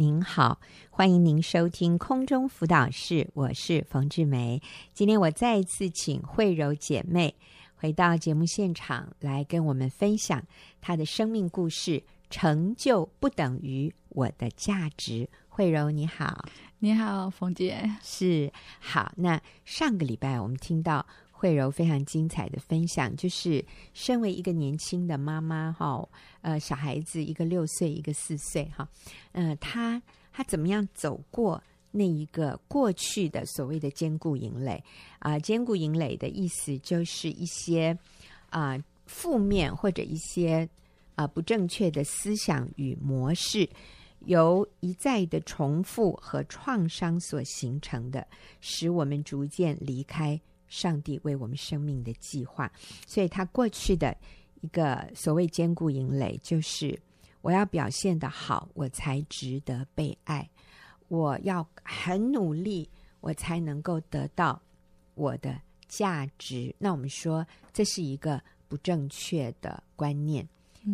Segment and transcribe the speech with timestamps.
[0.00, 0.60] 您好，
[0.90, 4.62] 欢迎您收听空中辅导室，我是冯志梅。
[4.94, 7.34] 今天我再一次请慧柔姐妹
[7.74, 10.40] 回到节目现场来跟我们分享
[10.80, 12.04] 她的生命故事。
[12.30, 15.28] 成就不等于我的价值。
[15.48, 16.44] 慧柔你好，
[16.78, 19.10] 你好，冯姐是好。
[19.16, 21.04] 那上个礼拜我们听到。
[21.38, 23.64] 慧柔非常精彩的分享，就是
[23.94, 26.08] 身为一个年轻的妈妈，哈，
[26.40, 28.88] 呃，小孩子一个六岁，一个四岁，哈，
[29.30, 30.02] 呃，她
[30.32, 34.82] 她怎么样走过那一个过去的所谓的坚固营垒
[35.20, 35.38] 啊？
[35.38, 37.96] 坚固营垒的意思就是一些
[38.50, 40.68] 啊负面或者一些
[41.14, 43.68] 啊不正确的思想与模式，
[44.26, 48.26] 由一再的重复和创伤所形成的，
[48.60, 50.38] 使我们逐渐离开。
[50.68, 52.70] 上帝为我们生命的计划，
[53.06, 54.16] 所以他过去的
[54.60, 56.98] 一个所谓坚固营垒，就是
[57.40, 60.42] 我要表现得好，我才值得被爱；
[61.08, 62.88] 我要很努力，
[63.20, 64.60] 我才能够得到
[65.14, 66.74] 我的价值。
[66.78, 70.48] 那我们说这是一个不正确的观念，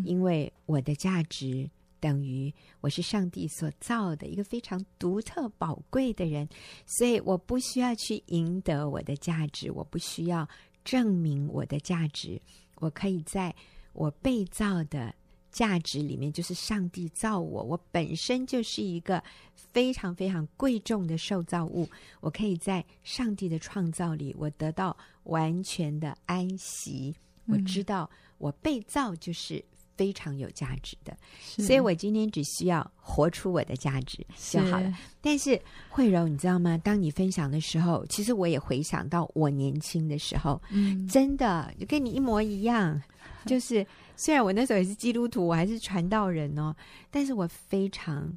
[0.05, 1.69] 因为我的价值。
[2.05, 2.53] 等于
[2.83, 6.47] 我是上帝所造的一个非常独特宝贵的人，
[6.85, 10.47] 所以我不需要去赢得我的价值，我不需要
[10.85, 12.39] 证明我的价值，
[12.75, 13.55] 我可以在
[13.95, 15.15] 我被造的
[15.51, 21.89] 价值里面，就是上帝造我，我本身就是一个非常非常贵重的受造物，
[22.21, 27.15] 我可以在上帝的创造里，我得到完全的安息，
[27.47, 29.65] 我知道我被造就是。
[29.97, 31.17] 非常有价值的，
[31.57, 34.91] 所以我今天只需要活出我的价值就好了。
[34.91, 34.97] 是。
[35.21, 36.77] 但是慧柔，你知道吗？
[36.79, 43.01] 当你分享的时候，其实我也回想到我年轻的时候，嗯，真的就跟你一模一样。
[43.47, 46.75] 就是虽然我那时候也是基督徒，我还是传道人哦，
[47.11, 48.37] 但是我非常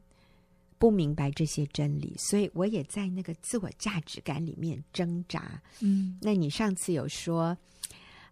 [0.78, 5.61] 不明白这些真理，所以我也在那个自我价值感里面挣扎。
[5.80, 7.58] 嗯，那你上次有说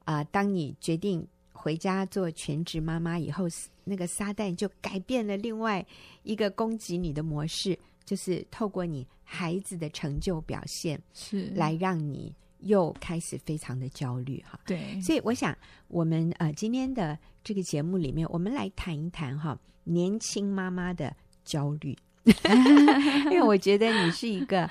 [0.04, 1.28] 啊，呃，当你决定。
[1.56, 3.46] 回家做全职妈妈以后，
[3.84, 5.84] 那个撒旦就改变了另外
[6.24, 11.52] 一个攻击你的模式，就是透过你孩子的成就表现，是。
[11.56, 14.60] 来让你又开始非常的焦虑哈。
[14.66, 15.58] 对，所以我想
[15.88, 21.98] 我们呃今天的这个节目里面，我们来谈一谈哈年轻妈妈的焦虑，
[23.32, 24.70] 因为我觉得你是一个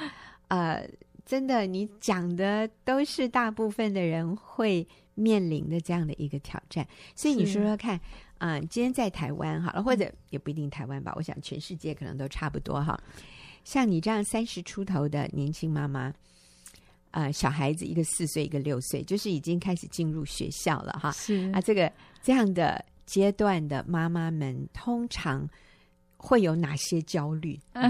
[0.48, 0.88] 呃
[1.24, 4.86] 真的，你讲的都是大部分的人会。
[5.16, 7.96] 面临的这样的一个挑战，所以你说说看，
[8.38, 13.00] 啊、呃，今天在台湾好了，或者也不一定台湾吧，我想全世界可能都差不多哈。
[13.62, 16.12] 像你这样三十出头的年轻妈妈，
[17.12, 21.12] 啊、呃，小孩子一个四岁，一个六岁，就是已经开始进入学校了哈。
[21.12, 25.48] 是啊，这个这样的阶段的妈妈们，通常
[26.16, 27.56] 会有哪些焦虑？
[27.74, 27.88] 嗯，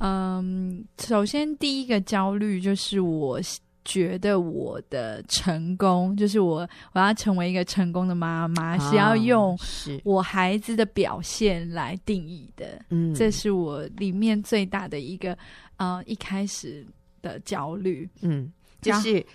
[0.00, 3.40] 嗯，首先第一个焦虑就是我。
[3.84, 6.60] 觉得我的成功就是我，
[6.92, 9.58] 我要成为一个成功的妈妈，哦、是要用
[10.04, 12.80] 我孩子的表现来定义的。
[12.90, 15.36] 嗯，这是我里面最大的一个，
[15.78, 16.86] 呃，一开始
[17.22, 18.08] 的焦虑。
[18.20, 19.26] 嗯，就是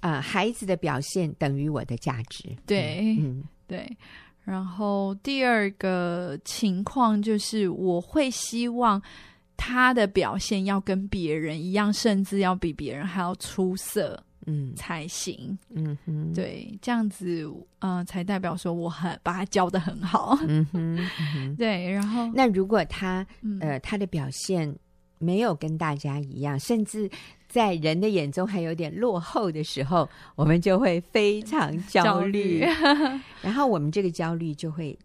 [0.00, 2.54] 呃，孩子的表现等于我的价值。
[2.66, 3.90] 对，嗯，对。
[4.44, 9.00] 然后第二个情况就是，我会希望。
[9.56, 17.42] 他的表现要跟别人一样，甚至要比别人还要出色，嗯，才行，嗯哼，对，这样子，
[17.80, 21.56] 嗯、呃，才代表说我很把他教的很好，嗯哼，嗯哼。
[21.58, 21.90] 对。
[21.90, 23.26] 然后，那如果他，
[23.60, 24.72] 呃，他的表现
[25.18, 27.10] 没有跟大家一样，甚至
[27.48, 33.20] 在人的眼中还有点落后的时候，我们就会非常焦虑，焦虑。
[33.42, 34.96] 然后我们这个焦虑就会。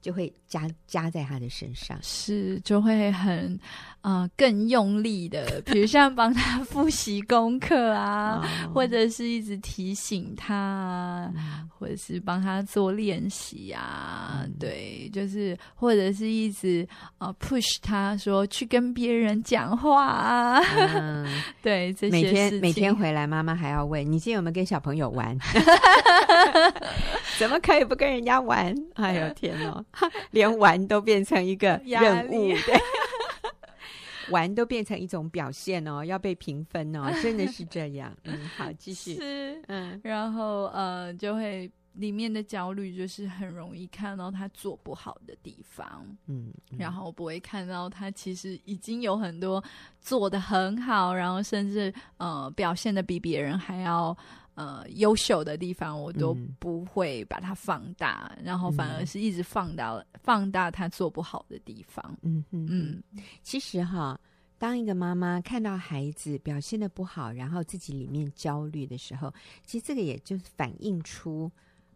[0.00, 3.58] 就会加加在他的身上，是就会很
[4.02, 8.42] 呃更用力的，比如像帮他 复习功课啊，
[8.74, 11.32] 或者是一直提醒他啊，
[11.78, 16.86] 或者是帮他做练习啊，嗯、对，就是或者是一直
[17.18, 20.60] 呃 push 他说去跟别人讲话啊，
[20.94, 21.26] 嗯、
[21.62, 25.36] 对，这些每天每天回来，妈妈还要问你今天有没有跟小朋友玩？
[27.38, 28.74] 怎么可以不跟人家玩？
[28.94, 29.82] 哎呦天呐！
[30.30, 32.80] 连玩都变成一个任务，对，
[34.30, 38.16] 玩都变成一种表现哦， 要被评分哦，真的是这样。
[38.24, 39.14] 嗯，好，继续。
[39.16, 49.62] 是，嗯，然后呃，就会里面的焦虑就是很容易看到他做不好的地方，嗯，嗯，然后不会看到他其实已经有很多
[50.00, 54.16] 做的很好，然后甚至呃表现的比别人还要。
[54.60, 62.18] 呃优秀的地方，我都不会把它放大，嗯、然后反而是一直放大、嗯、放大他做不好的地方。
[62.22, 64.20] 嗯嗯嗯，其实哈。
[64.60, 69.32] 当一个妈妈看到孩子表现的不好，然后自己里面焦虑的时候，
[69.64, 71.50] 其实这个也就反映出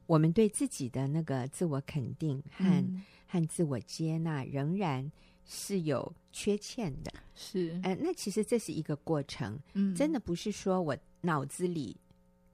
[0.07, 5.13] 我们对自己的那个自我肯定和、嗯、和自我接纳仍然
[5.45, 7.13] 是有缺欠的。
[7.35, 11.95] 是，嗯、呃，那其实这是一个过程，嗯，真的不是说我脑子里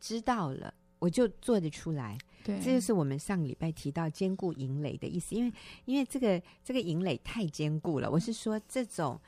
[0.00, 2.19] 知道了我就做得出来。
[2.43, 5.52] 对，这就是我们上个礼拜提到坚固营垒的意思，因为
[5.85, 8.11] 因为这个这个营垒太坚固了。
[8.11, 9.20] 我是说这种。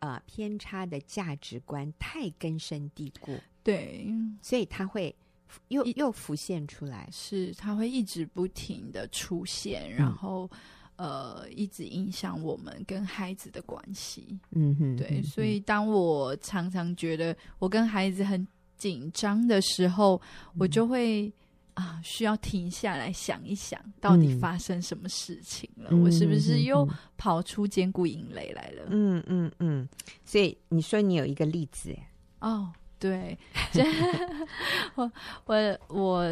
[0.00, 4.06] 呃，偏差的价值观太根深蒂固，对，
[4.40, 5.12] 所以它会
[5.66, 10.48] 又又浮现出来，是它会一直不停的出现，然后、
[10.98, 14.38] 嗯、呃，一直影响我们跟孩子的关系。
[14.52, 18.46] 嗯哼，对，所以当我常常觉得我跟孩子很
[18.78, 21.30] 紧张的时候，嗯、我就会。
[21.74, 25.90] 啊，需要停下来想一想，到底发生什么事情了？
[25.92, 26.84] 嗯、我是不是又
[27.16, 28.88] 跑出坚固营垒来了？
[28.90, 29.88] 嗯嗯嗯。
[30.24, 31.96] 所以你说你有一个例子，
[32.40, 33.38] 哦，对，
[34.96, 35.10] 我
[35.46, 36.22] 我 我，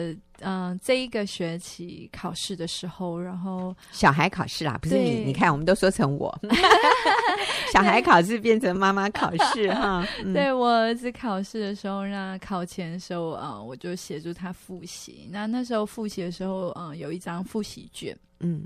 [0.41, 5.25] 嗯、呃，这一个学期考试的时候，然后小孩考试啦，不是你？
[5.27, 6.37] 你看，我们都说成我。
[7.73, 15.29] 小孩考试变成妈妈考试 哈，对，我儿子考试的时候，那考前的时候啊、呃，我就协助他复习。
[15.31, 18.65] 那那时候复习的时候，嗯、呃，有一张复习卷，嗯，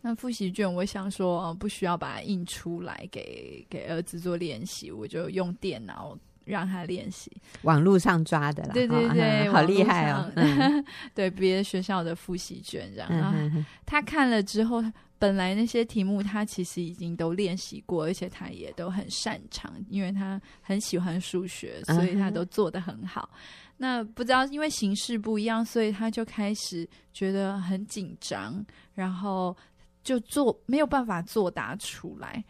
[0.00, 7.30] 那复习卷我想说，呃，不需要把它印出来给给儿子做练习，我就用电脑让他练习，
[7.62, 10.84] 网络上抓的啦，对对对，哦、好厉害哦，嗯、
[11.14, 13.38] 对，别的学校的复习卷这样，然后
[13.84, 14.82] 他看了之后。
[15.20, 23.28] 本来那些题目他其实已经都练习过，而且他也都很擅长，因为他很喜欢数学，所以他都做得很好。
[23.32, 23.72] Uh.
[23.78, 28.64] 那不知道因为形式不一样，所以他就开始觉得很紧张，
[28.94, 29.56] 然后
[30.04, 32.44] 就做没有办法作答出来。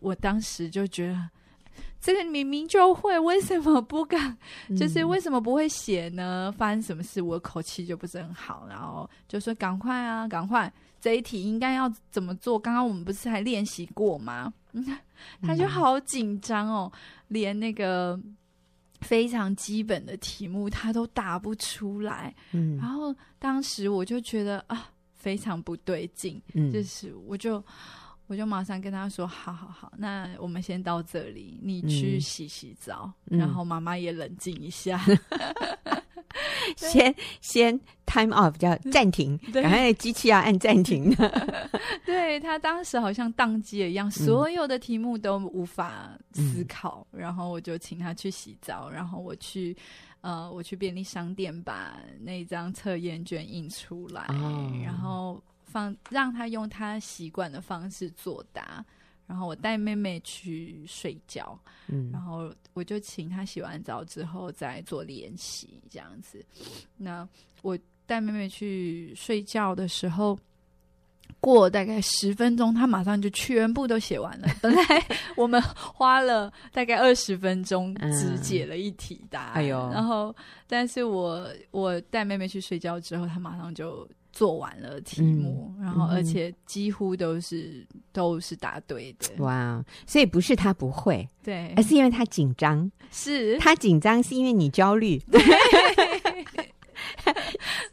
[0.00, 1.30] 我当时就觉得，
[2.00, 4.36] 这个明明就会，为什么不敢？
[4.76, 6.52] 就是为什么不会写呢？
[6.56, 7.22] 发生什么事？
[7.22, 12.58] 我口气就不是很好，然后就说：“赶快啊，赶快！”这一题应该要怎么做？
[12.58, 14.52] 刚刚我们不是还练习过吗？
[15.42, 16.98] 他就好紧张哦，嗯、
[17.28, 18.18] 连那个
[19.00, 22.34] 非常基本的题目他都答不出来。
[22.52, 26.40] 嗯，然后当时我就觉得啊，非常不对劲。
[26.54, 27.62] 嗯，就是我就
[28.32, 34.98] 我就马上跟他说：“好好好，那我们先到这里，你去洗洗澡，嗯、然后妈妈也冷静一下。
[35.84, 36.02] 嗯”
[36.74, 41.14] 先先 time off 叫暂停，然后机器要按暂停
[42.06, 47.06] 对，他当时好像宕机了一样，所有的题目都无法思考。
[47.12, 49.76] 嗯、然后我就请他去洗澡，然后我去
[50.22, 55.38] 呃我去便利商店把那张测验卷印出来，哦、然后
[55.72, 58.84] 放让他用他习惯的方式作答。
[59.24, 66.44] 然后我带妹妹去睡觉，嗯，然后我就请她洗完澡之后再做练习，这样子。
[66.98, 67.26] 那
[67.62, 70.38] 我带妹妹去睡觉的时候，
[71.40, 74.48] 过大概十分钟，她马上就全部都写完了。
[74.60, 74.82] 本来
[75.34, 80.34] 我们花了大概二十分钟只解了一题答案，嗯、哎呦，然后
[80.66, 84.06] 但是我我带妹妹去睡觉之后，她马上就。
[84.32, 89.28] 做完了题目，嗯、然后而且几乎都是、嗯、都是答对的。
[89.44, 89.84] 哇！
[90.06, 92.90] 所以不是他不会，对，而是因为他紧张。
[93.10, 95.22] 是他紧张，是因为你焦虑。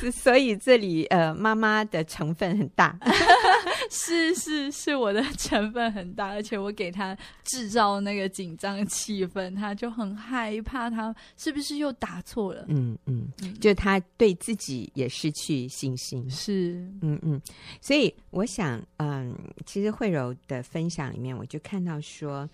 [0.00, 2.98] 对 所以这里呃，妈妈的成分很大，
[3.90, 12.64] 是是是我的成分很大，而且我给他制造那个紧张气氛，他就很害怕，他是不是又打错了？
[12.68, 13.54] 嗯嗯，嗯。
[13.60, 16.72] 就他对自己也失去信心，是。
[17.00, 17.40] 嗯嗯，
[17.80, 19.34] 所以我想，嗯，
[19.64, 22.48] 其实慧柔的分享里面，我就看到说。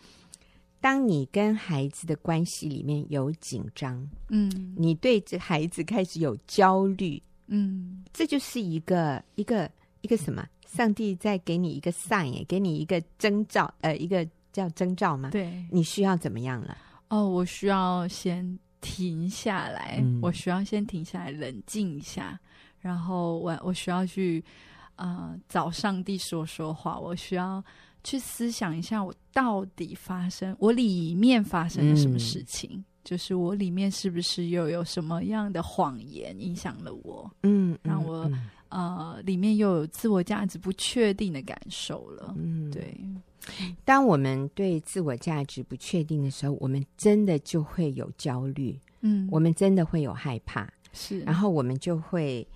[0.87, 9.69] 当你跟孩子的关系里面有紧张，嗯，你对这孩子开始有焦虑，嗯，这就是一个一个
[10.03, 10.47] 一个什么？
[10.65, 15.31] 上帝在给你一个 sign，给你一个征兆，呃，一个叫征兆吗？
[15.31, 16.79] 对，你需要怎么样了？
[17.09, 22.39] 哦，我需要先停下来，嗯，我需要先停下来，冷静一下，
[22.79, 24.45] 然后我我需要去
[24.95, 27.61] 呃找上帝说说话，我需要。
[28.07, 32.71] 去思想一下，我到底发生，我里面发生了什么事情？
[32.73, 37.29] 嗯、就是我里面是不是又有什么样的谎言影响了我？
[37.43, 42.33] 嗯，让我、嗯、呃里面又有自我价值不确定的感受了。
[42.39, 42.97] 嗯，对。
[43.85, 48.79] 当我们对自我价值不确定的时候，我们真的就会有焦虑。
[49.01, 52.47] 嗯，我们真的会有害怕，是，然后我们就会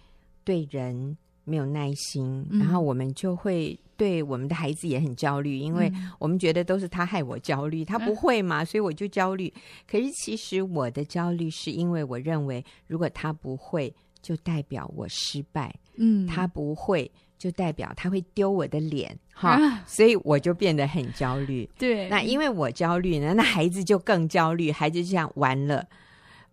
[0.45, 9.53] 对人没有耐心，嗯、然后我们就会对我们的孩子也很焦虑，因为我们觉得都是他害我焦虑，他不会嘛，所以我就焦虑。
[9.87, 17.11] 可是其实我的焦虑是因为我认为，如果他不会，就代表我失败，嗯，他不会。
[17.41, 21.67] 就代表他会丢我的脸，哈、啊，所以我就变得很焦虑。
[21.79, 25.83] 对，那因为我焦虑呢，那孩子就更焦虑，孩子就想完了。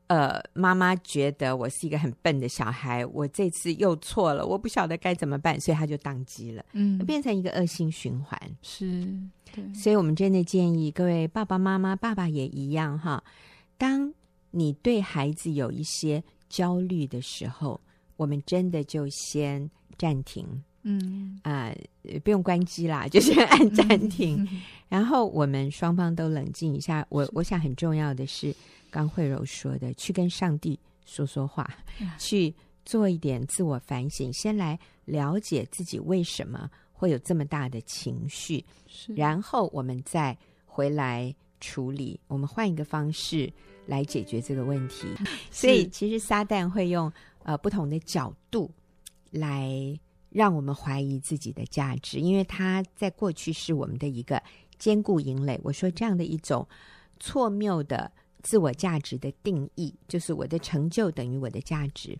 [0.07, 8.39] 呃，妈妈觉得我是一个很笨的小孩，我这次又错了，我不晓得该怎么办，所以他就当机了，嗯，变成一个恶性循环。
[8.61, 9.05] 是，
[9.53, 13.21] 对，所以我们真的建议各位爸爸妈妈，爸爸也一样哈。
[13.77, 14.13] 当
[14.51, 17.79] 你对孩子有一些焦虑的时候，
[18.15, 20.47] 我们真的就先暂停。
[20.89, 21.69] 嗯啊、
[22.03, 27.05] 呃，不用关机啦，就先按暂停，嗯、然后我们双方都冷静一下。
[27.09, 28.55] 我我想很重要的是，
[28.97, 31.69] 刚慧柔说的，去跟上帝说说话，
[32.01, 32.51] 嗯、去
[32.83, 38.65] 做一点自我反省，先来了解自己为什么会有这么大的情绪，
[39.15, 40.35] 然后我们再
[40.65, 42.19] 回来处理。
[42.27, 43.53] 我们换一个方式
[43.85, 45.07] 来解决这个问题。
[45.51, 47.13] 所以，其实撒旦会用
[47.43, 48.71] 呃不同的角度
[49.29, 49.99] 来。
[50.29, 54.43] 让我们怀疑自己的价值，因为他在过去是我们的一个
[54.77, 55.57] 坚固营垒。
[55.63, 56.67] 我说这样的一种
[57.17, 58.11] 错谬的
[58.47, 62.17] 自我价值的定义，就是我的成就等于我的价值。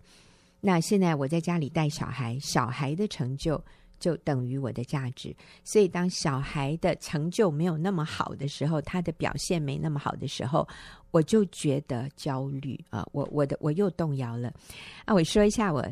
[0.60, 3.58] 那现在我在家里带小孩，小孩的成就
[3.98, 5.34] 就等于我的价值。
[5.64, 10.68] 所以当小孩的成就没有那么好的时候，他的表现没那么好的时候，
[11.12, 13.08] 我就觉得焦虑啊！
[13.12, 14.52] 我我的我又动摇了。
[15.06, 15.82] 啊，我说一下我。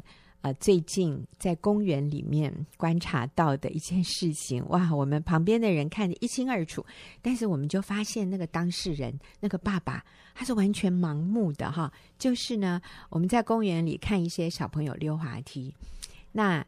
[0.46, 6.86] 呃，最近在公园里面观察到的一件事情，哇，我们旁边的人看得一清二楚，
[7.20, 10.04] 但是我们就发现那个当事人，那个爸爸，
[10.36, 11.92] 他是完全盲目的哈。
[12.16, 15.74] 就是呢，我们在公园里看一些小朋友溜滑梯，
[16.30, 16.64] 那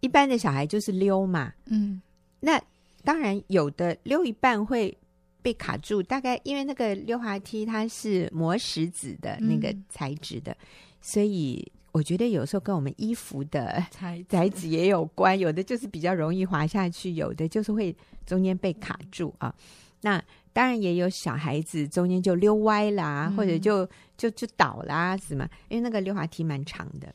[0.00, 2.00] 一般的小孩就是溜嘛，嗯，
[2.40, 2.58] 那
[3.04, 4.96] 当然有的溜一半会
[5.42, 10.66] 被卡住，大概因为那个溜滑梯它是磨石子的那个材质的，嗯、
[11.02, 11.70] 所以。
[11.92, 17.94] 我觉得有时候跟我们衣服的材材质也有关，有的就是比较容易滑下去，有的就是会
[18.24, 19.54] 中间被卡住啊。
[20.00, 25.48] 那当然也有小孩子中间就溜歪啦，嗯、或者就就就倒啦，什么？
[25.68, 27.08] 因为那个溜滑梯蛮长的。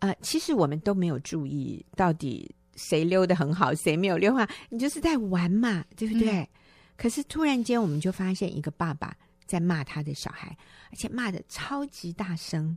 [0.00, 4.48] 啊、呃，其实我们都没有注意到底谁溜的很好，谁没有溜啊？
[4.68, 6.40] 你就是在玩嘛，对不对？
[6.40, 6.48] 嗯、
[6.96, 10.54] 可是突然间，我们就发现一个爸爸在骂他的小孩，
[10.90, 12.76] 而且骂的超级大声。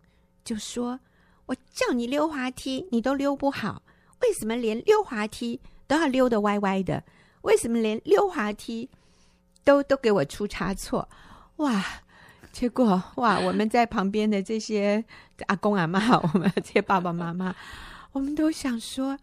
[0.49, 0.99] 就说
[1.45, 3.83] ：“我叫你溜滑梯，你都溜不好，
[4.21, 7.03] 为什么连溜滑梯都要溜得歪歪的？
[7.41, 8.89] 为什么连溜滑梯
[9.63, 11.07] 都都给我出差错？
[11.57, 11.85] 哇！
[12.51, 15.05] 结果哇，我们在旁边的这些
[15.45, 17.55] 阿公阿妈，我们这些爸爸妈妈，
[18.11, 19.15] 我们都想说：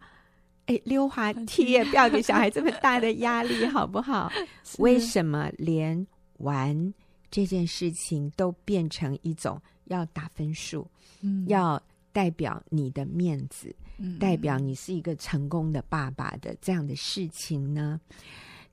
[0.67, 4.31] 哎，溜滑梯也不要给小孩这么大的压力，好不好？
[4.79, 6.07] 为什么连
[6.37, 6.93] 玩
[7.29, 10.89] 这件事情都变成一种要打分数？”
[11.21, 17.99] 嗯，要代表你的面子，嗯，代表你是一个成功的爸爸的这样的事情呢？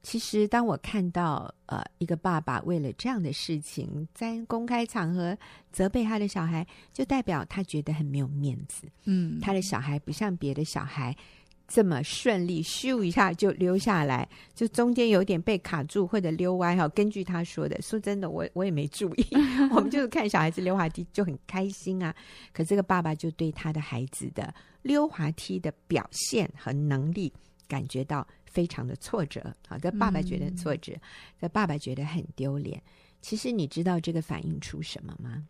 [0.03, 5.35] 其实，当我看到呃一个爸爸为了这样的事情在公开场合
[5.73, 8.87] 责备他的小孩，就代表他觉得很没有面子。
[9.05, 11.17] 嗯，他的小孩不像别的小孩。
[11.67, 16.87] 这么顺利，咻一下就溜下来，就中间有点被卡住或者溜歪哈。
[16.91, 19.27] 根据他说的，说真的，我我也没注意。
[19.75, 22.15] 我们就是看小孩子溜滑梯就很开心啊。
[22.53, 27.33] 可这个爸爸就对他的孩子的溜滑梯的表现和能力
[27.67, 29.55] 感觉到非常的挫折。
[29.67, 30.93] 好，这爸爸觉得挫折，
[31.41, 32.81] 这爸爸觉得很丢脸。
[33.23, 35.43] 其实你知道这个反映出什么吗？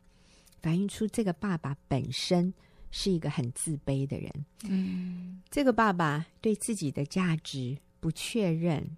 [0.63, 2.55] 反映出这个爸爸本身。
[2.97, 4.31] 是一个很自卑的人，
[4.69, 8.89] 嗯，这个爸爸对自己的价值不确认，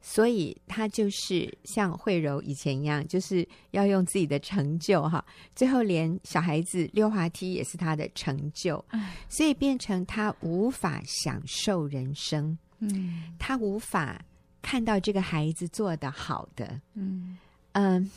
[0.00, 5.24] 所以他就是像慧柔以前一样，就是要用自己的成就哈，
[5.56, 8.82] 最后连小孩子溜滑梯也是他的成就，
[9.28, 14.24] 所以变成他无法享受人生，嗯，他无法
[14.62, 17.36] 看到这个孩子做的好的，嗯。
[17.72, 18.08] 嗯，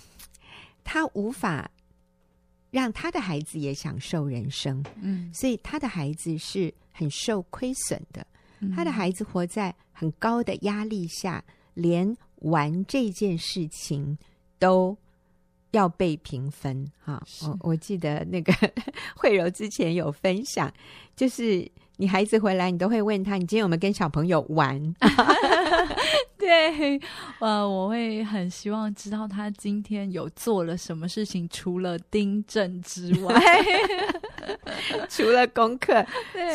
[0.83, 1.69] 他无法。
[2.73, 8.25] 让他的孩子也享受人生，嗯，所以他的孩子是很受亏损的。
[8.61, 11.43] 嗯，他的孩子活在很高的压力下，
[11.75, 14.17] 连玩这件事情
[14.57, 14.97] 都
[15.69, 16.91] 要被评分。
[16.97, 18.51] 哈，我我记得那个
[19.15, 20.73] 慧柔之前有分享，
[21.15, 24.95] 就是你孩子回来，你都会问他，你今天有没有跟小朋友玩？
[26.37, 26.99] 对，
[27.39, 33.41] 呃，我会很希望知道他今天有做了什么事情，除了订正之外，
[35.07, 36.05] 除了功课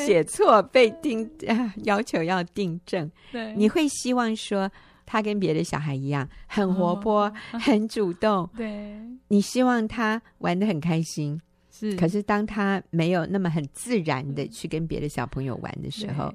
[0.05, 1.29] 写错被订
[1.85, 4.71] 要求要订正，对，你会希望说
[5.07, 11.41] 他跟别的小孩一样很活泼、哦、很主动，对，你希望他玩的很开心，
[11.79, 11.97] 是。
[11.97, 16.35] 可是当他没有那么很自然的去跟别的小朋友玩的时候，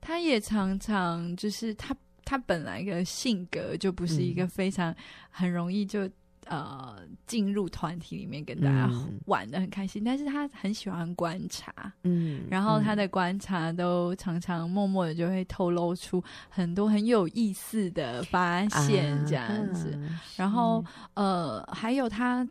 [0.00, 1.96] 他也常常就是他。
[2.22, 4.94] 他本来的性格就不是一个非常
[5.30, 8.88] 很容易就、嗯、呃进入团体里面跟大家
[9.26, 22.46] 玩的很开心，嗯、但是他很喜欢观察，嗯，然后他的观察都常常默默的就会透露出很多很有意思的发现这样子，啊、然后呃还有他。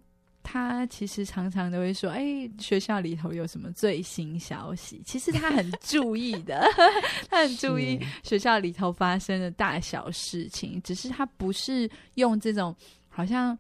[0.52, 6.68] 他其实常常都会说：“哎，学校里头有什么最新消息？”其实他很注意的，
[7.30, 10.82] 他很注意学校里头发生的大小事情。
[10.82, 12.76] 只是他不是用这种
[13.10, 13.56] 好像，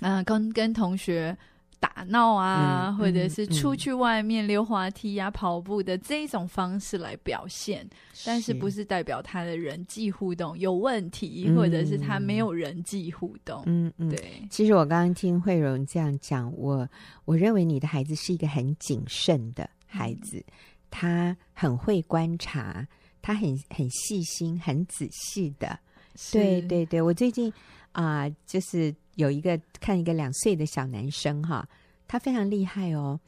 [0.00, 1.36] 嗯、呃，跟跟同学。
[1.80, 7.88] 打闹啊、嗯，或者是出去外面溜滑梯呀、跑步的这种方式来表现，
[8.26, 13.62] 但是不是代表他的人际互动有问题，嗯、或者是他没有人际互动？
[13.66, 14.42] 嗯嗯，对。
[14.50, 16.88] 其实我刚刚听慧荣这样讲，我
[17.24, 20.52] 我认为你的孩子是一个很谨慎的孩子，嗯、
[20.90, 22.86] 他很会观察，
[23.22, 25.78] 他很很细心、很仔细的。
[26.32, 27.52] 对对对，我最近
[27.92, 28.92] 啊、呃，就是。
[29.18, 31.68] 有一个看一个两岁的小男生哈，
[32.06, 33.18] 他非常厉害哦。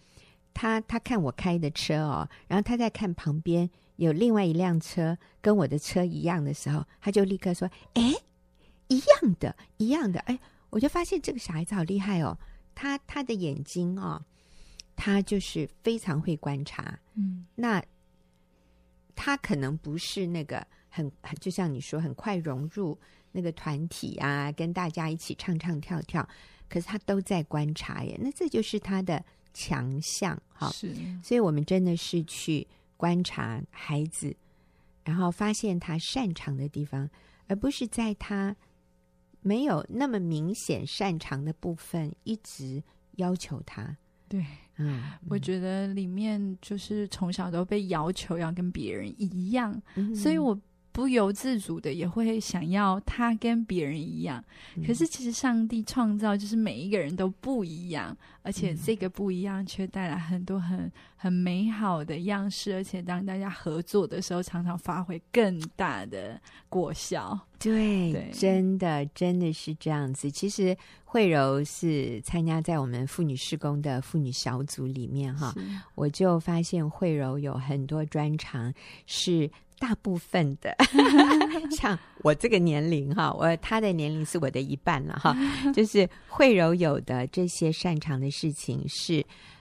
[0.55, 8.15] 他他看我开的车哦，然后他在看旁边有另外一辆车跟我的车一样的时候，他就立刻说：“哎，
[8.87, 10.39] 一样的，一样的。”哎，
[10.71, 12.39] 我就发现这个小孩子好厉害哦。
[12.73, 14.25] 他他的眼睛哦，
[14.95, 16.97] 他就是非常会观察。
[17.15, 17.83] 嗯，那
[19.17, 22.97] 他可能不是那个很就像你说很快融入。
[23.33, 26.29] 那个团体啊，跟大家一起唱唱跳跳，
[26.69, 28.19] 可是他都在观察耶。
[28.21, 30.69] 那这就是他的强项，哈。
[30.71, 34.35] 是，所以我们真的是去观察孩子，
[35.05, 37.09] 然后发现他擅长的地方，
[37.47, 38.55] 而不是在他
[39.41, 42.83] 没有那么明显擅长的部分一直
[43.17, 43.97] 要求他。
[44.29, 44.45] 对，
[44.77, 50.61] 嗯，我觉得里面就是从小都被要求要跟别人一样，嗯，所以我。
[50.93, 54.43] 不由自主的也会想要他跟别人一样，
[54.77, 67.39] 嗯，可是其实上帝创造就是每一个人都不一样，而且这个不一样却带来很多很很美好的样式，而且当大家合作的时候，常常发挥更大的果效。
[67.59, 70.31] 对，对，真的真的是这样子。
[70.31, 75.55] 其实慧柔是参加在我们妇女施工的妇女小组里面哈，
[75.95, 78.75] 我就发现慧柔有很多专长
[79.07, 79.49] 是。
[79.81, 80.77] 大部分的，
[81.73, 85.35] 像我这个年龄哈，我他的年龄是我的一半了哈。
[85.73, 89.15] 就是慧柔有的这些擅长的事情是，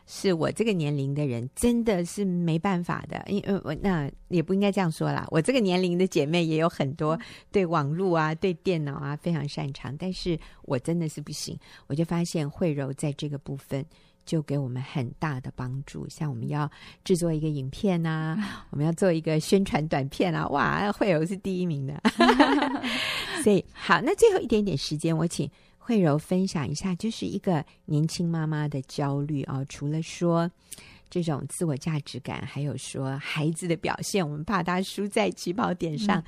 [0.05, 3.23] 是是我这个年龄的人真的是没办法的。
[3.27, 7.17] 因为我那也不应该这样说啦，我这个年龄的姐妹也有很多
[7.49, 11.57] 对网络啊、对电脑啊非常擅长，但是我真的是不行。
[11.87, 13.85] 我就发现慧柔在这个部分。
[14.29, 16.69] 就给我们很大的帮助，像我们要
[17.03, 18.37] 制作一个影片啊，
[18.69, 21.99] 我们要做一个宣传短片啊，哇，慧柔是第一名的。
[23.43, 30.47] 所以好，那最后一点点时间，我请慧柔分享一下，就是一个年轻妈妈的焦虑啊，除了说
[31.09, 36.23] 这种自我价值感，还有说孩子的表现，我们怕他输在起跑点上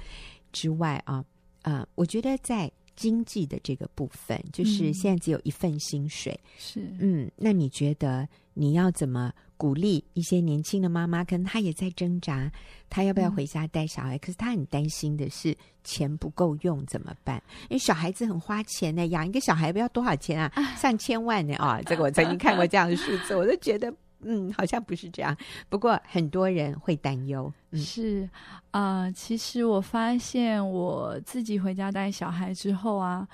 [0.51, 1.23] 之外啊，
[1.61, 2.71] 呃，我觉得在。
[3.01, 11.23] 经济的这个部分，就是现在只有一份薪水，嗯、是嗯，那你觉得你要怎么鼓励一些年轻的妈妈？
[11.23, 12.51] 可能她也在挣扎，
[12.91, 14.17] 她要不要回家带小孩？
[14.17, 17.41] 嗯、可是她很担心的是钱不够用怎么办？
[17.69, 20.51] 因为小孩子很花钱呢，养一个小孩不要多少钱啊？
[20.77, 21.81] 上千万呢啊！
[21.81, 23.91] 这个我曾经看过这样的数字， 我都觉得。
[24.23, 25.36] 嗯，好像不是这样。
[25.69, 27.51] 不过很多人会担忧。
[27.71, 28.29] 嗯、是
[28.71, 33.27] 啊、呃，其实我发现我自己回家带小孩之后啊，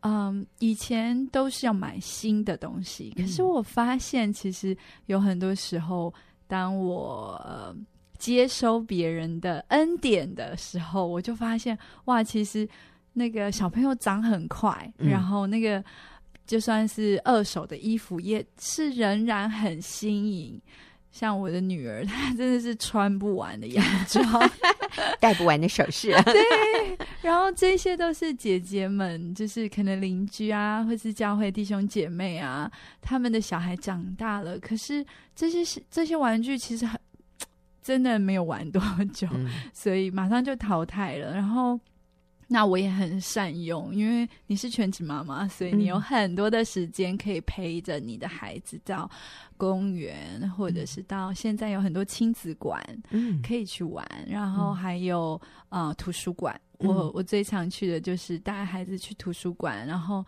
[0.00, 6.12] 嗯、呃，以前都是要买新的东西，可是我发现其实有很多时候，
[6.46, 7.74] 当我、呃、
[8.18, 12.68] 接收别人的恩典的时候，我就发现哇，其实
[13.14, 15.82] 那个小朋友长很快，嗯、然后那个。
[16.46, 20.60] 就算是二手的衣服，也是仍然很新颖。
[21.12, 24.50] 像我的女儿，她真的是穿不完的洋装，
[25.18, 26.10] 戴不完的首饰。
[26.24, 35.02] 对，然后这些都是姐姐们，就是可能邻居啊，或是教会弟兄姐妹啊，他们的小孩长大了，可是
[35.34, 37.00] 这些是这些玩具，其实很
[37.82, 38.82] 真的没有玩多
[39.14, 41.32] 久，嗯，所以马上就淘汰了。
[41.32, 41.80] 然后。
[42.48, 49.10] 那我也很善用，因为你是全职妈妈，所以你有很多的时间可以陪着你的孩子到
[49.56, 52.80] 公园，嗯、或者是到现在有很多亲子馆，
[53.10, 54.06] 嗯，可以去玩。
[54.28, 55.34] 然后还有
[55.68, 60.24] 啊、嗯呃，图书馆，我、嗯、我最常去的就是带孩子去图书馆，然后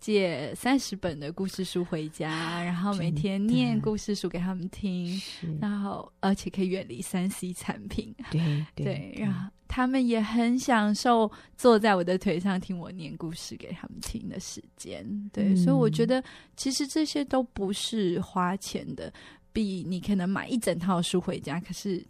[0.00, 2.28] 借三十本的故事书回家，
[2.62, 5.20] 然后每天念故事书给他们听，
[5.60, 9.50] 然后而且可以远离三 C 产品， 对对，对，然后。
[9.70, 16.24] 他们也很享受坐在我的腿上听我念故事给他们听的时间，对，嗯、所以我觉得
[16.56, 19.12] 其实这些都不是花钱的，
[19.52, 22.02] 比你可能买一整套书回家，可是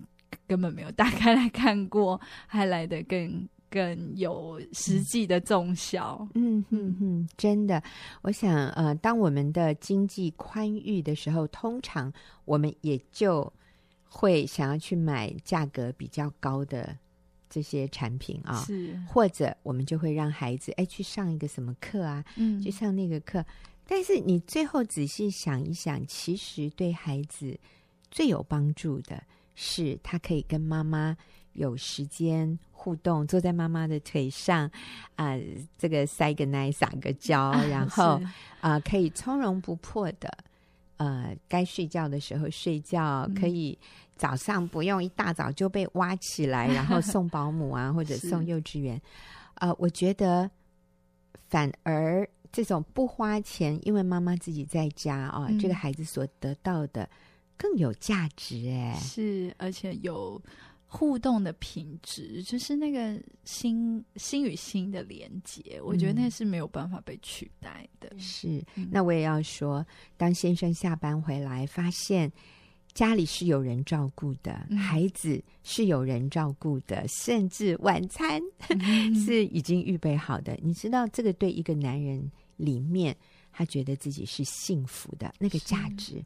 [0.46, 6.26] 根本没有打开来看过，还来得更更有实际的重效。
[6.35, 7.83] 嗯哼哼，真的，
[8.22, 12.12] 我想呃，当我们的经济宽裕的时候，通常
[12.44, 13.52] 我们也就
[14.04, 16.96] 会想要去买价格比较高的。
[17.50, 23.42] 这些产品啊，是或者我们就会让孩子哎去上一个什么课啊，嗯，去上那个课。
[23.87, 27.59] 但是你最后仔细想一想，其实对孩子
[28.11, 29.22] 最有帮助的
[29.54, 31.16] 是，他可以跟妈妈
[31.59, 34.66] 有时间互动，坐在妈妈的腿上
[35.14, 35.42] 啊、呃，
[35.77, 38.21] 这个塞个奶，撒个娇，啊、然后
[38.61, 40.33] 啊、呃，可以从容不迫的，
[40.97, 43.79] 呃，该睡觉的时候睡觉，嗯、可以。
[44.18, 48.97] 早上不用一大早就被挖起来， 然后送保姆啊，或者送幼稚园。
[48.97, 49.03] 是
[49.61, 50.51] 呃，我觉得
[51.49, 57.09] 反而这种不花钱，因为妈妈自己在家啊，嗯、这个孩子所得到的
[57.57, 58.99] 更有价值哎。
[59.01, 60.42] 是，而且有
[60.88, 68.09] 互动的品质，就是那个心心与心的连接，我觉得那是没有办法被取代的。
[68.12, 72.33] 嗯、是，那我也要说，当先生下班回来，发现。
[72.94, 80.59] 家里是有人照顾的，嗯、孩子是有人照顾的，甚至晚餐、嗯、 是已经预备好的。
[80.61, 83.16] 你知道，这个对一个男人里面，
[83.53, 86.24] 他觉得自己是幸福的，那个价值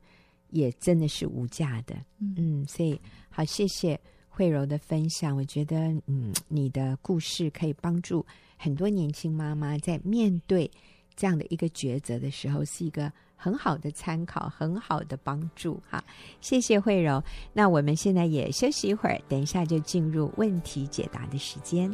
[0.49, 1.95] 也真的是无价的。
[2.21, 2.99] 嗯，嗯，所以
[3.29, 4.01] 好，谢谢
[4.33, 5.37] 慧柔的分享。
[5.37, 8.25] 我觉得，嗯，你的故事可以帮助
[8.57, 10.71] 很多年轻妈妈在面对
[11.15, 13.13] 这样的一个抉择的时候，是一个。
[13.45, 16.05] 很好的参考，很好的帮助，哈，
[16.41, 17.21] 谢谢慧柔。
[17.53, 21.93] 那我们现在也休息一会儿，等一下就进入问题解答的时间。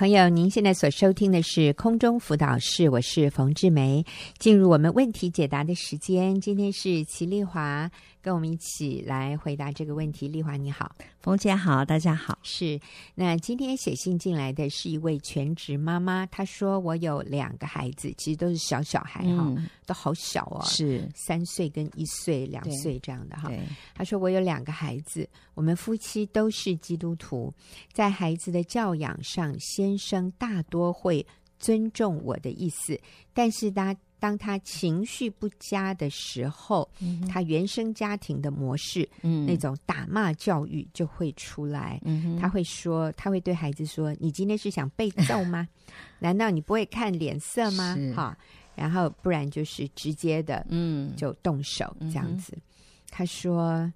[0.00, 4.02] 朋友，您现在所收听的是空中辅导室，我是冯志梅。
[4.38, 10.26] 进入我们问题解答的时间，今天是齐丽华跟我们一起来回答这个问题。
[10.26, 12.38] 丽华你好，冯姐好，大家好。
[12.42, 12.80] 是，
[13.14, 23.52] 那今天写信进来的是一位全职妈妈，她说我有两个孩子，其实都是小小孩哈，嗯、都好小哦，是三岁跟一岁、两岁这样的哈。
[23.94, 27.54] 她说我有两个孩子，我们夫妻都是基督徒，
[27.92, 30.00] 在孩子的教养上，先。
[30.00, 31.26] 生大多会
[31.58, 32.98] 尊重我的意思，
[33.34, 42.00] 但是当当他情绪不佳的时候，嗯、他原生家庭的模式，嗯、那种打骂教育就会出来。
[42.04, 45.66] 嗯、他会说，他会对孩子说：“你今天是想被揍吗？
[46.20, 48.36] 难道你不会看脸色吗？”哈，
[48.76, 52.52] 然后不然就是直接的，嗯，就动手这样子。
[52.54, 52.62] 嗯、
[53.10, 53.90] 他说：“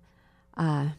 [0.51, 0.67] 啊。
[0.67, 0.97] 呃”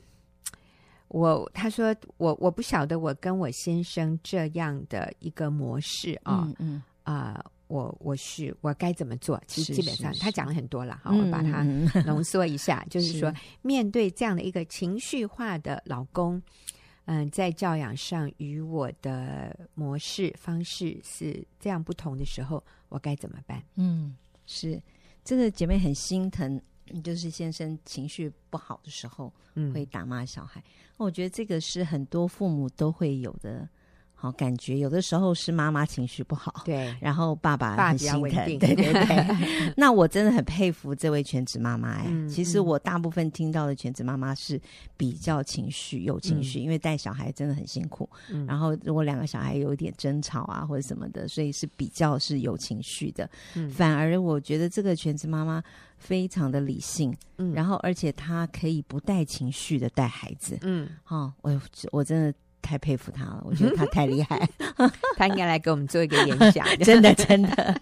[1.10, 9.42] 我他说我我不晓得我跟我先生这样的一个模式啊，嗯嗯啊、呃，我我是我该怎么做？
[9.48, 11.64] 其实基本上他讲了很多了，好，我把它
[12.06, 16.42] 浓缩一下，嗯、就是说是面对这样的一个情绪化的老公，
[17.06, 23.64] 嗯、呃，在教养上与我的模式方式是这样不同的时候，我该怎么办？
[23.76, 24.82] 嗯，是
[25.24, 26.62] 这个姐妹很心疼。
[27.04, 29.34] 就是先生情绪不好的时候，
[29.74, 30.60] 会打骂小孩。
[30.60, 30.64] 嗯、
[30.98, 33.68] 我觉得这个是很多父母都会有的。
[34.26, 39.74] 好，感觉有的时候是妈妈情绪不好，对，然后爸爸很心疼，对对对。
[39.78, 42.06] 那我真的很佩服这位全职妈妈哎。
[42.08, 44.60] 嗯、其实我大部分听到的全职妈妈是
[44.98, 48.10] 比较情绪有情绪，嗯、因为带小孩真的很辛苦。
[48.32, 53.30] 嗯、然后如果两个小孩有一点争吵啊或者什么的，所以是比较是有情绪的。
[53.54, 55.62] 嗯、反而我觉得这个全职妈妈
[55.98, 61.62] 非常的理性，嗯，然后而且她可以不带情绪的带孩子，嗯，哦，我
[61.92, 62.34] 我真的。
[62.66, 64.50] 太佩服他了，我觉得他太厉害，
[65.16, 67.82] 他应该来给我们做一个演讲，真 的真的。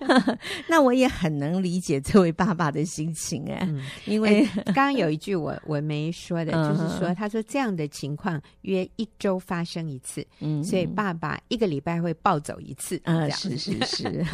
[0.66, 14.24] 那我也很能理解这位爸爸的心情哎，嗯、因为刚刚有一句我我没说的，就是说他说这样的情况约一周发生一次，嗯，所以爸爸一个礼拜会暴走一次，嗯，是是是。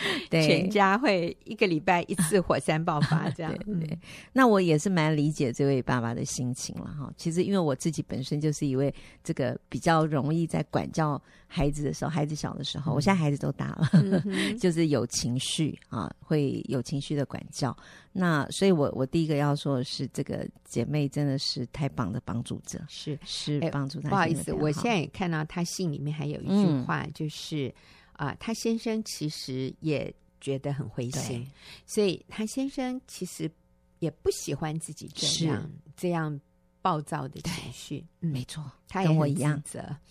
[0.30, 3.52] 对，全家会一个礼拜一次火山爆发， 这样。
[3.64, 3.98] 对，对，
[4.32, 7.12] 那我也是蛮理解这位爸爸的心情了哈。
[7.16, 17.76] 其实因为我自己本身就是一位这个比较容易在管教孩子的时候，孩子小的时候，我现在孩子都大了，嗯、就是有情绪啊，会有情绪的管教。
[18.12, 24.08] 那所以我我第一个要说的是，这个姐妹真的是太棒的帮助者，是是帮助他。
[24.08, 27.72] 不好意思，我现在也看到他信里面还有一句话，嗯、就是。
[28.20, 31.50] 啊，他先生其实也觉得很灰心，
[31.86, 33.50] 所以他先生其实
[33.98, 36.38] 也不喜欢自己这样是这样
[36.82, 38.04] 暴躁的情绪。
[38.20, 39.62] 嗯、没错，跟我一样，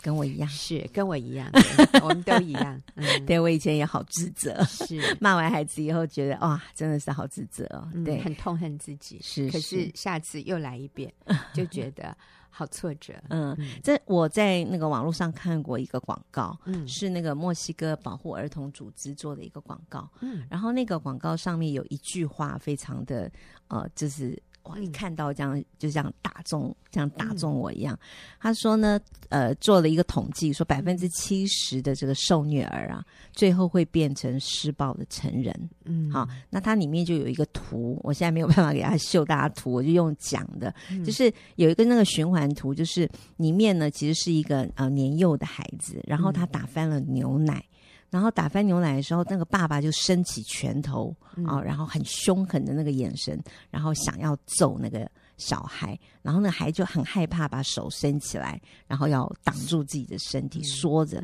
[0.02, 1.52] 跟我一样，是跟我一样，
[2.02, 2.82] 我们都一样。
[2.95, 9.19] 嗯、 对，我以前也好自责，是 骂完孩子以后觉得哇，真的是好自责哦，对，嗯、很痛恨自己。
[9.22, 11.13] 是，可是下次又来一遍，
[11.54, 12.17] 就觉得。
[12.50, 23.32] 好挫折，嗯，这我在那个网络上看过一个广告，嗯，是那个墨西哥保护儿童组织做的一个广告，嗯，然后那个广告上面有一句话，非常的
[23.68, 24.42] 呃，就是。
[24.69, 24.79] 哇！
[24.79, 27.93] 一看到这样，就这样打中，这样打中我一样。
[27.95, 28.05] 嗯、
[28.39, 33.03] 他说呢，呃，做了一个统计，说百分之七十的这个受虐儿啊，
[33.34, 35.69] 最后会变成施暴的成人。
[35.86, 47.58] 嗯，好，那它里面就有一个图，我现在没有办法给他秀大家图，我就用讲的，嗯、就是有一个那个循环图，就是里面呢其实是一个呃年幼的孩子，然后他打翻了牛奶。
[47.58, 47.75] 嗯
[48.10, 55.10] 然后打翻牛奶的时候，那个爸爸就伸起拳头啊、嗯哦，然后很凶狠的那个眼神，然后想要揍那个。
[55.39, 61.17] 小孩，然后呢，孩子就很害怕，把手伸起来，然后要挡住自己的身体，缩着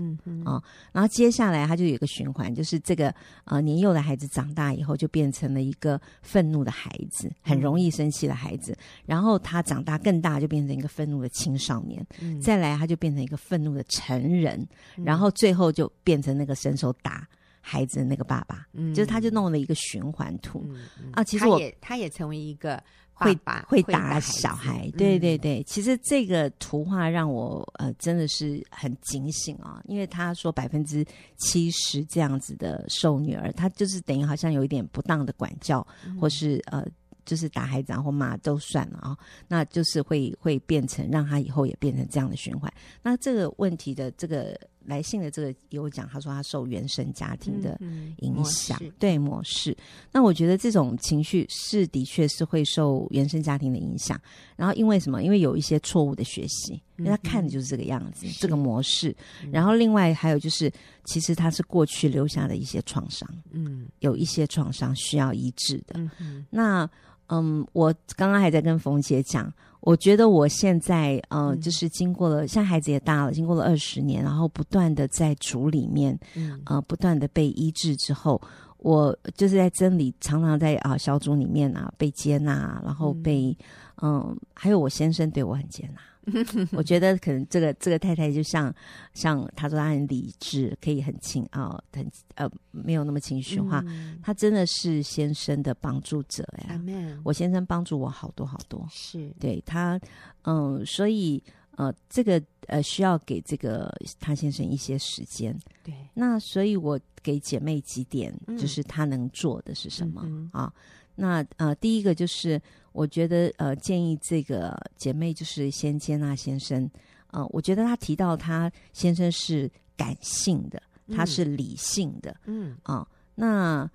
[0.44, 0.60] 啊。
[0.92, 8.76] 然后接下来他就有一个循环，就是这个呃年幼的孩子长大以后就变成了一个愤怒的孩子，很容易生气的孩子。
[9.06, 12.04] 然后他长大更大，就变成一个愤怒的青少年。
[12.42, 14.66] 再来，他就变成一个愤怒的成人。
[14.96, 17.28] 然后最后就变成那个伸手打
[17.66, 18.68] 孩子的那个爸爸。
[18.74, 20.64] 嗯就是他就弄了一个循环图
[21.12, 21.24] 啊。
[21.24, 22.82] 其实我也他也成为一个。
[23.18, 25.64] 会把会打小孩，对对对。
[25.64, 31.02] 其实这个图画让我呃真的是很警醒啊，因为他说百分之
[31.38, 36.86] 七十这样子的受女儿，他就是等于好像有一点不当的管教，嗯、或是呃
[37.24, 42.70] 就是打孩子或骂都算了啊，那就是会会变成让他以后也变成这样的循环。
[43.02, 44.60] 那这个问题的这个。
[44.86, 47.78] 来信的这个有讲，他说他受原生家庭的
[48.20, 49.76] 影响，嗯嗯、对模式。
[50.12, 54.20] 那我觉得这种情绪是的确是会受原生家庭的影响。
[54.56, 55.24] 然后因为什么？
[55.24, 59.16] 因为有一些错误的学习，因为他看的就是这个样子，嗯、这个模式。
[59.52, 60.72] 然后另外还有就是，
[61.06, 65.96] 其实他是过去留下的一些创伤，嗯，有一些创伤需要医治的。
[65.96, 66.90] 嗯哼那
[67.28, 69.52] 嗯，我刚刚还在跟冯姐讲。
[69.82, 78.42] 我觉得我现在，呃，就是经过了，现在孩子也大了，经过了二十年，然后不断的在主里面，嗯，呃，不断的被医治之后，
[78.86, 83.58] 我就是在真理，常常在啊、呃、小组里面啊被接纳，然后被，
[83.96, 86.00] 嗯、呃，还有我先生对我很接纳。
[86.72, 88.72] 我觉得可能这个这个太太就像
[89.14, 93.84] 像他说他很理智，可以很轻啊，很呃没有那么情绪化。
[93.88, 96.80] 嗯、他真的是先生的帮助者呀。
[97.24, 100.00] 我先生帮助我好多好多，是对他
[100.44, 101.44] 嗯，所以
[101.76, 105.58] 呃这个呃需要给这个他先生一些时间。
[105.84, 110.74] 对，那所以我给姐妹几点，就是他能做的是什么、嗯、啊？
[111.16, 112.62] 那呃第一个就是。
[112.96, 116.90] 我觉得呃，建议这个姐妹就是先接纳先生。
[117.32, 120.82] 呃，我觉得他提到他先生是感性的，
[121.14, 122.34] 他是理性的。
[122.46, 123.92] 嗯啊、呃，那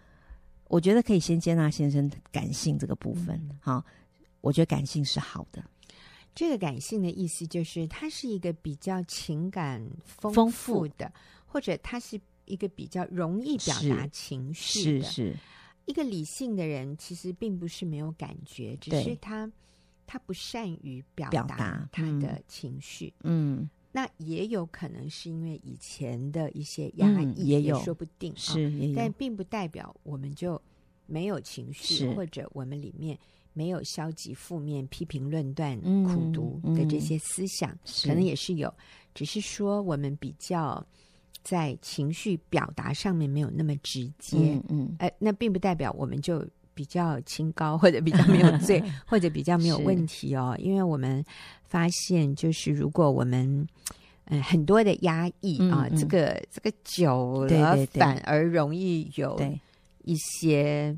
[0.68, 3.40] 我觉得可以先接纳先生感性这个部分。
[3.58, 3.82] 好、
[4.42, 5.64] 我觉得感性是好的。
[6.34, 11.12] 这个感性的意思就是，他是一个比较情感丰富的，
[11.46, 15.04] 或者他是一个比较容易表达情绪的。
[15.04, 15.32] 是是。
[15.32, 15.36] 是
[15.86, 19.50] 一个理性的人其实并不是没有感觉，只是他
[20.06, 23.12] 他不善于表达他的情绪。
[23.24, 28.32] 嗯，那也有可能是因为以前的一些压抑，嗯、也有也说不定。
[28.36, 30.60] 是，哦、但并不代表我们就
[31.06, 33.18] 没有情绪，或者我们里面
[33.52, 38.74] 没有消极、负面、批评、论断、嗯、苦读的这些思想，嗯、可能也是有，是
[39.14, 40.84] 只是说我们比较。
[41.42, 51.24] 在情绪表达上面没有那么直接，嗯，嗯，呃，那并不代表我们就比较清高或者比较没有罪 或者比较没有问题哦，因为我们
[51.64, 53.66] 发现，就是如果我们
[54.26, 59.40] 嗯很多的压抑啊，这个这个久了反而容易有
[60.04, 60.94] 一些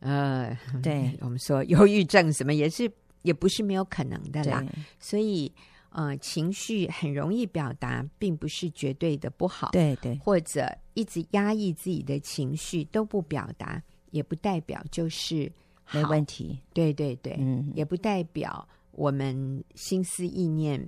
[0.00, 2.90] 呃，对 我们说忧郁症什么也是
[3.22, 4.64] 也不是没有可能的啦，
[4.98, 5.52] 所以。
[5.96, 9.70] 呃，情绪很容易表达，并不是绝对的不好。
[9.70, 15.48] 对对，或者一直压抑自己的情绪都不表达，也不代表就是
[15.92, 16.58] 没问题。
[16.72, 20.84] 对对对，嗯，也不代表我们心思意念。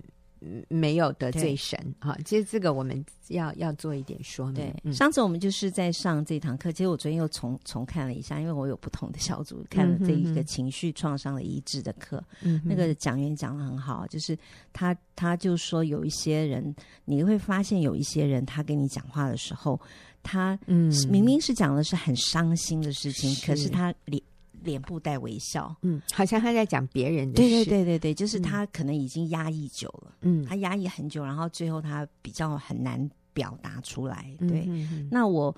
[0.69, 4.93] 没有得罪神哈，其实这个我们要要做一点说明。
[4.93, 12.23] 上次我们就是在上这堂课，其实我昨天又重重看了一下，因为我有不同的小组看了这一个情绪创伤的医治的课。
[12.43, 14.39] 嗯，那个讲员讲的很好，就是
[14.73, 19.81] 他他就说有一些人，你会发现有一些人，他跟你讲话的时候，
[20.23, 24.23] 他嗯明明是讲的是很伤心的事情，是可是他脸。
[24.67, 27.49] 脸部带微笑，嗯，好像他在讲别人的事。
[27.49, 34.37] 对对对对对，就是他可能已经压抑久了，嗯，他压抑很久，然后最后他比较很难表达出来。
[34.41, 35.57] 对，嗯、哼哼那我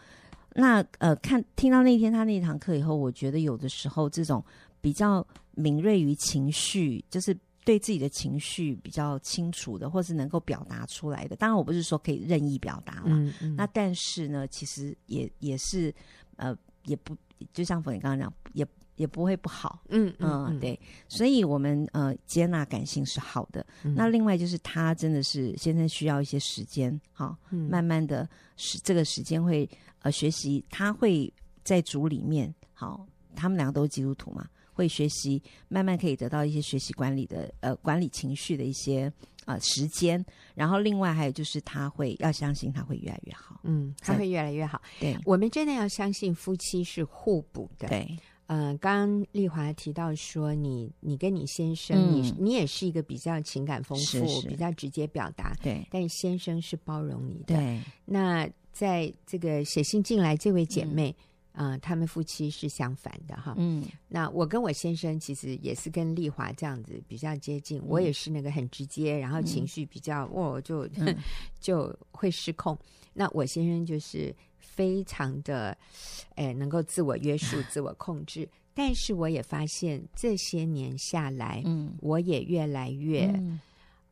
[0.54, 4.44] 那呃，看听到那天他那堂课以后，我觉得有的时候这种
[4.80, 11.34] 比较敏锐于情绪，就是对自己的情绪比较清楚的，或是能够表达出来的。
[11.34, 15.94] 当然，我不是说可以任意表达了，嗯嗯，那但是呢，其实也也是
[16.36, 17.16] 呃，也不
[17.52, 18.66] 就像冯你刚刚讲也。
[18.98, 23.64] 也不会不好，嗯嗯，嗯，对，所以我们呃接纳感性是好的。
[23.84, 29.68] 嗯、那另外就是他真的是现在需要一些时间，好，嗯、慢慢的是这个时间会
[30.00, 31.32] 呃学习，他会
[31.62, 33.06] 在组里面，好，
[33.36, 39.12] 他们两个都是基督徒嘛，会学习慢慢可以得到一些学习管理的呃管理情绪的一些
[39.44, 40.24] 呃时间。
[40.56, 44.82] 然后另外还有就是他会要相信他会越来越好，嗯，他会越来越好。
[44.98, 48.18] 对，我们真的要相信夫妻是互补的，对。
[48.48, 55.86] 嗯，刚刚丽华提到说你，你你跟你先生，嗯、你你也是一个比较情感丰富、是是比较直接表达，对。
[55.90, 57.82] 但是先生是包容你的，对。
[58.06, 61.14] 那在这个写信进来这位姐妹，
[61.52, 63.54] 啊、他们夫妻是相反的哈。
[63.58, 63.84] 嗯。
[64.08, 71.14] 那我跟我先生其实也是跟丽华这样子比较接近，嗯、我也是那个很直接，然后情绪比较，我、嗯哦、就、嗯、
[71.60, 72.78] 就会失控。
[73.12, 74.34] 那我先生就是。
[74.78, 75.76] 非常的，
[76.36, 78.48] 哎，能够自我约束、 自我控制。
[78.72, 83.60] 但是我也发现这些年下来，嗯，我也越来越，啊、嗯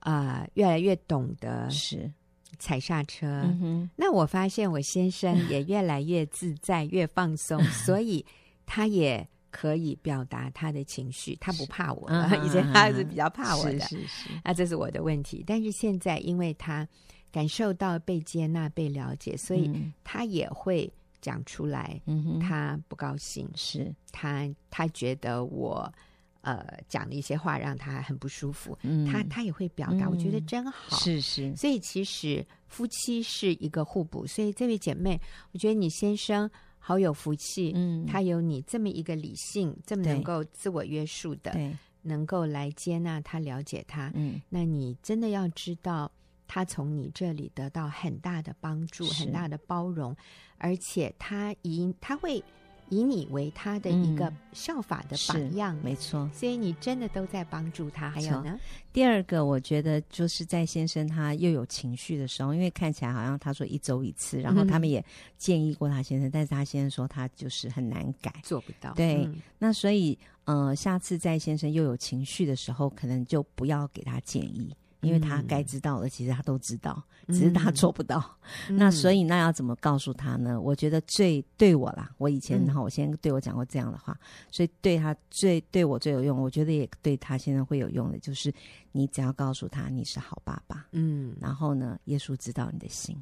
[0.00, 2.12] 呃，越来越懂得是
[2.58, 3.42] 踩刹车。
[3.62, 8.26] 嗯、那我发现我先生 也越来越自在、越放松， 所以
[8.66, 12.10] 他也可以表达他的情绪，他不怕我。
[12.44, 14.30] 以前他是比较怕我的，是是是。
[14.42, 15.44] 那这是我的问题。
[15.46, 16.84] 但是现在，因为他。
[17.32, 19.70] 感受到被接纳、被了解，所以
[20.02, 22.00] 他也会讲出来。
[22.06, 25.92] 嗯，他不高兴，是他他觉得我
[26.40, 28.78] 呃讲的一些话让他很不舒服。
[28.82, 30.96] 嗯，他他也会表达，我觉得真好。
[30.96, 34.26] 是是，所以其实夫妻是一个互补。
[34.26, 35.20] 所以这位姐妹，
[35.52, 37.72] 我觉得你先生好有福气。
[37.74, 44.10] 嗯，他有你这么一个理性、这么能够自我约束的，对，能够来接纳他、了解他。
[44.14, 46.10] 嗯，那你真的要知道。
[46.46, 50.16] 他从你这里得到很大的帮助，很大的包容，
[50.58, 52.42] 而且他以他会
[52.88, 56.30] 以你为他的一个效法的榜样，嗯、没错。
[56.32, 58.08] 所以你真的都在帮助他。
[58.10, 58.56] 还有呢，
[58.92, 65.04] 第二个，我觉得就是在先生他又有情绪的时候，因为看起来好像他说一周一次，然后他们也
[65.36, 68.92] 建议过他先生，嗯、但是他先生说他就是很难改，做不到。
[68.94, 74.72] 对，嗯、那所以呃，下次在先生又有情绪的时候，可能就不要给他建议。
[75.00, 78.22] 因为他该知道的，其实他都知道，只是他做不到。
[78.68, 80.60] 嗯、那所以，那要怎么告诉他呢？
[80.60, 88.52] 我觉得最对我啦，我以前哈，我先对我讲过这样的话，嗯、所以对他最对我最有用，我觉得也对他现在会有用的，就是
[88.92, 93.16] 你只要告诉他你是好爸爸，嗯，然后呢，耶稣知道你的心。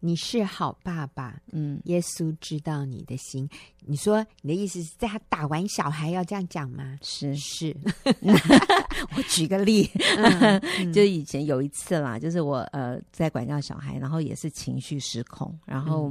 [0.00, 3.48] 你是好爸爸，嗯，耶稣知道你的心。
[3.86, 6.98] 你说你的意思是在他打完小孩要这样讲吗？
[7.02, 7.74] 是是，
[9.16, 16.10] 我举个例，嗯嗯、就以前有一次啦，就是我呃在管教小孩，然后也是情绪失控，然后、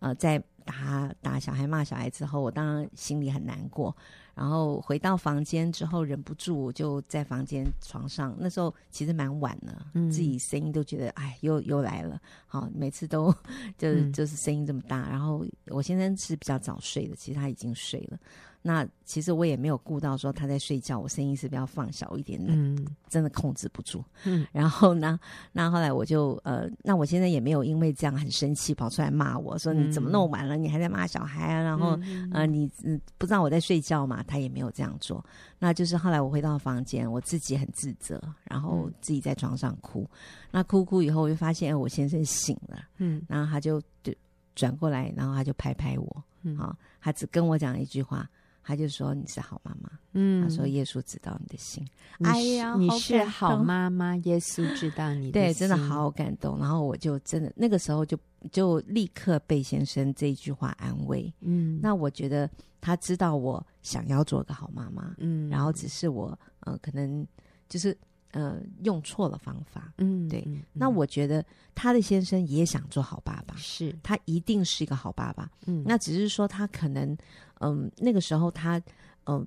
[0.00, 3.96] 嗯、呃在打打小孩骂小孩之后，我当然心里很难过。
[4.34, 8.34] 然后回到房间之后，忍不住就在房间床上。
[8.38, 12.20] 那时候其实蛮晚了，嗯、自己声音都觉得哎，又又来了。
[12.46, 13.34] 好，每次都
[13.76, 15.02] 就是就是声音这么大。
[15.02, 18.18] 嗯、然后我先生是比较早睡的，其实他已经睡了。
[18.64, 22.52] 那其实我也没有顾到说他在睡觉，我声音是不是要放小一点的？
[22.54, 24.04] 嗯，真的控制不住。
[24.24, 25.18] 嗯，然后呢，
[25.50, 31.60] 那后来我就呃，那我现在也没有因为这样很生气跑出来骂我说你怎么弄晚了，你还在骂小孩啊？
[31.60, 34.21] 然后、嗯、呃，你嗯不知道我在睡觉嘛？
[34.22, 35.24] 话，他也没有这样做。
[35.58, 40.02] 那就是后来我回到房间，我自己很自责，然后自己在床上哭。
[40.02, 40.08] 嗯、
[40.52, 44.12] 那哭哭以后，我就发现我先生醒了，嗯，然后他就就
[44.54, 48.28] 转过来，然后他就拍拍我，嗯，好，他只跟我讲一句话。
[48.64, 51.84] 他就说你是好妈妈，嗯，他说耶稣知道你的心，
[52.22, 56.56] 哎呀，你是好妈妈，耶稣知道你的心，对，真的好好感动。
[56.60, 58.16] 然后我就真的那个时候就
[58.50, 67.26] 就立刻被先生这一句话安慰，嗯，那我觉得他知道我想要做个好妈妈，嗯，然后只是我呃可能
[67.68, 67.96] 就是。
[68.34, 70.42] 呃，用错了方法，嗯，对。
[70.46, 73.94] 嗯、那我觉得他的先生也想做好爸爸，是。
[74.02, 75.84] 他一定是一个好爸爸，嗯。
[75.86, 77.12] 那只是说他可能，
[77.60, 78.78] 嗯、呃，那个时候他，
[79.24, 79.46] 嗯、呃，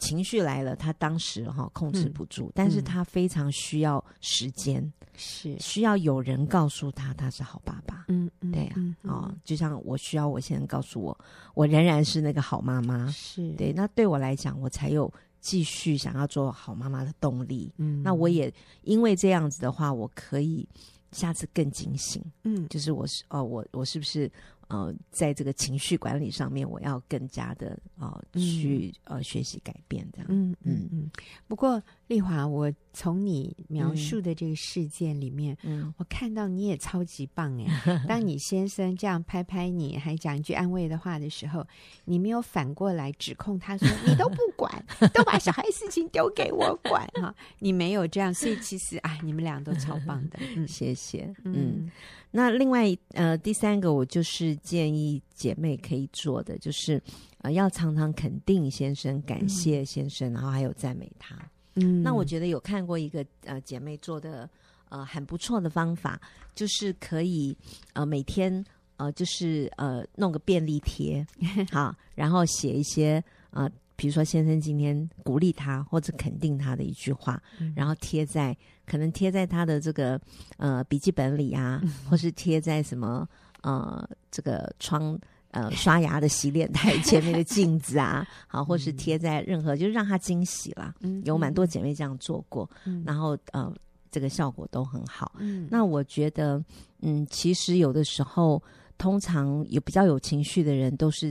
[0.00, 5.56] 情绪来了，他当时哈、哦、控制不住，嗯、但是他非常需要时间，是。
[5.60, 11.16] 需要有人告诉他他是好爸爸，嗯嗯，对啊，哦，就像我需要我先生告诉我，
[11.54, 13.52] 我仍然是那个好妈妈，是。
[13.52, 13.72] 对。
[13.72, 15.12] 那对我来讲，我才有。
[15.42, 20.68] 继续想要做好妈妈的动力，嗯，那我也因为这样子的话，我可以
[21.12, 24.30] 下次更警醒，嗯，就是我是哦，我我是不是？
[24.70, 30.26] 呃，在这个情绪管理上面，我要更加的呃去呃学习改变这样。
[30.30, 31.10] 嗯嗯嗯。
[31.48, 37.66] 不过丽华，我从你描述的这个事件里面，嗯，我看到你也超级棒哎。
[38.08, 41.64] 当你先生这样拍拍你，还讲一句安慰的话的时候，
[42.04, 44.84] 你没有反过来指控他说 你都不管，
[45.14, 47.32] 都把小孩事情丢给我管哈。
[47.60, 50.40] 你没有这样，所以其实啊，你们俩都超棒的。
[50.56, 51.32] 嗯， 谢谢。
[51.44, 51.88] 嗯。
[52.32, 57.00] 那另外呃，第三个我就是建议姐妹可以做的，就是
[57.38, 61.36] 呃，要常常肯定先生，感谢先生，嗯、然后还有赞美他。
[61.74, 64.48] 嗯，那我觉得有看过一个呃姐妹做的
[64.88, 66.20] 呃很不错的方法，
[66.54, 67.56] 就是可以
[67.92, 68.64] 呃每天
[68.96, 71.26] 呃就是呃弄个便利贴，
[71.72, 73.70] 好，然后写一些呃。
[73.96, 78.56] 比如说，先生今天鼓励他或者肯定他的一句话，嗯、然后贴在
[78.86, 80.18] 可能贴在他的这个
[80.56, 83.28] 呃笔记本里啊，嗯、 或是贴在什么
[83.60, 85.20] 呃这个窗
[85.50, 90.94] 呃刷牙的洗脸台 前面的镜子啊，好，或是贴在任何，就是让他惊喜啦。
[91.00, 93.72] 嗯、有蛮多姐妹这样做过，嗯、然后呃
[94.10, 95.32] 这个效果都很好。
[95.38, 96.62] 嗯、那我觉得，
[97.02, 98.62] 嗯，其实有的时候。
[99.00, 101.26] 通常有比较有情绪的人，都是